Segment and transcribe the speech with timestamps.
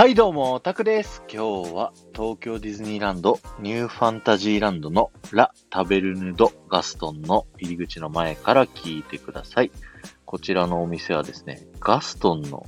[0.00, 1.22] はいどうも、タクです。
[1.30, 9.70] 今日は東京ディズニーランドニューファンタジーランドのラ・タベルヌ・ド・ガストンの入り口の前から聞いてください。
[10.24, 12.64] こちらのお店はですね、ガストンの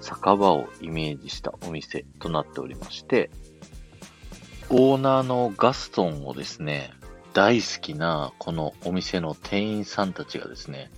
[0.00, 3.28] 酒場をイメージしたお店となっておりまして、
[4.70, 6.92] オーナーのガストンをですね、
[7.32, 10.92] 大好きなこのお店の店員さんたちがですね、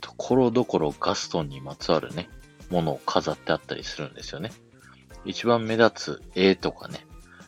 [0.00, 2.28] ところどころガストンにまつわるね、
[2.70, 4.52] ものを飾ってあったりするんですよね。
[5.26, 7.06] 一番目立つ絵とかね、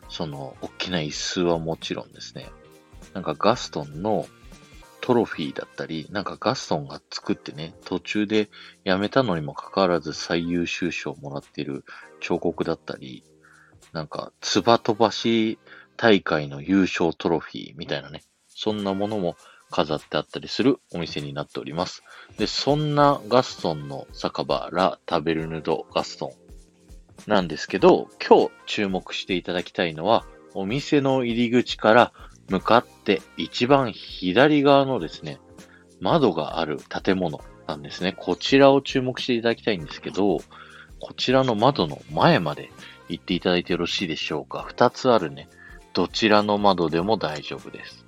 [0.09, 2.51] その大きな椅子はもちろんですね、
[3.15, 4.27] なんかガストンの
[5.01, 8.51] トロフィーだったり、なんかガストンが作ってね、途中で
[8.85, 11.85] 辞めたのにもかかわらず最優秀賞をもらっている
[12.21, 13.25] 彫刻だったり、
[13.93, 15.59] なんか、つば飛ばし
[15.97, 19.37] 大会の優勝トロフィーみたいなね、そんなものも
[19.71, 22.03] 飾ってあったりするお店になっております。
[22.37, 26.48] で、そんなガストンの酒場ラ・タベルヌド・ガストン
[27.27, 30.25] なんですけど、今日注目していただきたいのは、
[30.55, 32.13] お店の入り口から
[32.49, 35.39] 向かって一番左側のですね、
[36.01, 38.15] 窓がある建物なんですね。
[38.17, 40.39] こちらを注目していただきたいんですけど、
[41.01, 42.71] こちらの窓の前まで
[43.09, 44.65] 行っていただいてよろしいでしょうか。
[44.67, 45.49] 二つあるね、
[45.93, 48.08] どちらの窓でも大丈夫です。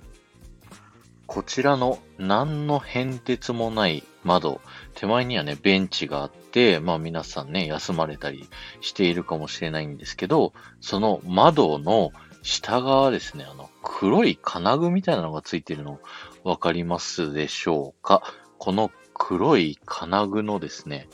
[1.33, 4.59] こちらの何の変哲もない窓、
[4.95, 8.49] 手前にはね、ベンチがあって、まあ皆さんね、休まれたり
[8.81, 16.01] しているかもしれないんですけど、その窓の下側ですね、あの、黒い金具みたいなのがついてるの
[16.43, 18.21] わかりますでしょうか？
[18.57, 21.07] この黒い金具のですね、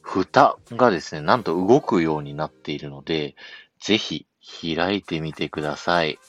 [0.00, 3.34] 蓋がですね、なんと動くようになっているので、
[3.80, 4.28] ぜひ
[4.62, 6.20] 開いてみてください。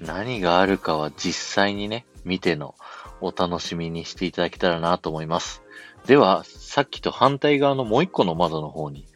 [0.00, 2.74] 何があるかは実際にね、見ての
[3.20, 5.62] お楽しみにしていただけたらなと思います。
[6.06, 9.06] では、さっきと反対側のもう一個の窓の方に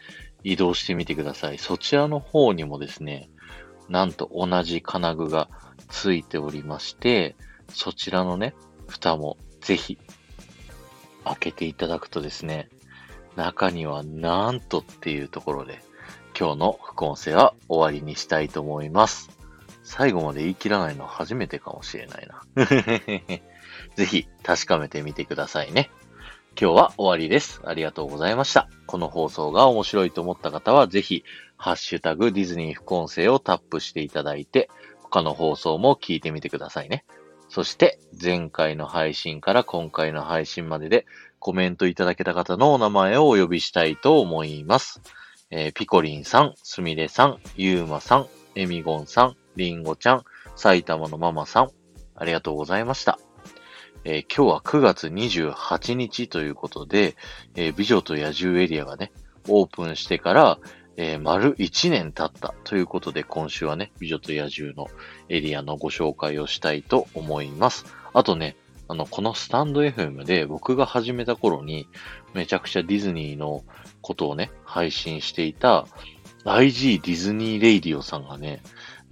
[0.42, 1.58] 移動してみてください。
[1.58, 3.30] そちらの方にもですね、
[3.88, 5.48] なんと同じ金具が
[5.88, 7.36] ついておりまして、
[7.68, 8.54] そちらのね、
[8.88, 9.98] 蓋もぜひ
[11.24, 12.68] 開けていただくとですね、
[13.36, 15.82] 中にはなんとっていうところで、
[16.38, 19.41] 今日の副音声は終わりにしたいと思います。
[19.94, 22.64] 最後まで言い切らないのは初めてかもしれないな。
[23.94, 25.90] ぜひ確かめてみてくださいね。
[26.58, 27.60] 今日は終わりです。
[27.66, 28.70] ありがとうございました。
[28.86, 31.24] この放送が面白いと思った方は、ぜひ、
[31.58, 34.70] ハッシュタグディズニー副音声をタップしていただいて、
[35.02, 37.04] 他の放送も聞いてみてくださいね。
[37.50, 41.04] そして、前回の配信から今回の配信までで
[41.38, 45.02] コメントいただけた方のお名前をお呼びしたいと思います。
[45.50, 50.24] えーピコリンさん、すみれさん、ゆうまさん、えみごんさん、りんごちゃん、
[50.56, 51.70] 埼玉のママさん、
[52.16, 53.18] ありがとうございました。
[54.04, 57.16] えー今日は9月28日ということで、
[57.54, 59.12] えー美女と野獣エリアがね、
[59.48, 60.58] オープンしてから、
[60.96, 64.88] えー丸1年経ったということで、今週はね、美女と野獣の
[65.28, 67.84] エリアのご紹介をしたいと思います。
[68.12, 68.56] あとね、
[68.88, 71.86] あの、このスタンド FM で僕が始めた頃に、
[72.34, 73.62] めちゃくちゃディズニーの
[74.00, 75.86] ことをね、配信していた
[76.44, 78.62] IG ディズニーレイディオさんがね、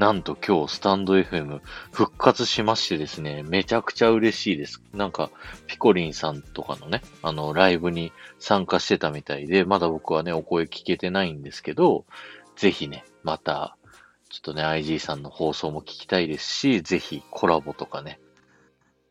[0.00, 1.60] なんと今日スタンド FM
[1.92, 4.82] 復活しましてですね、めちゃくちゃ嬉しいです。
[4.94, 5.30] なんか、
[5.66, 12.06] ピコリンさんとかのね、あの、ライブに参加してたみたいで、まだ僕はね、お声聞けてないんですけど、
[12.56, 13.76] ぜひね、また、
[14.30, 18.20] ちょっとね、IG さんの放送も聞きたいですし、ぜひコラボとかね、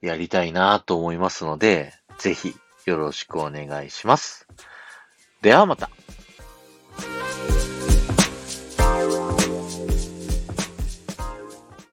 [0.02, 4.48] やりたいなと思いますので、ぜひよろしくお願いします。
[5.44, 5.92] ではまた。